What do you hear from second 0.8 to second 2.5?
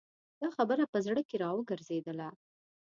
په زړه کې را وګرځېدله.